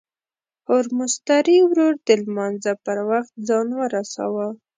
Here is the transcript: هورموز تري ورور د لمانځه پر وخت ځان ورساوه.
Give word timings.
هورموز 0.67 1.13
تري 1.27 1.57
ورور 1.69 1.93
د 2.07 2.09
لمانځه 2.23 2.73
پر 2.85 2.97
وخت 3.09 3.33
ځان 3.47 3.67
ورساوه. 3.79 4.47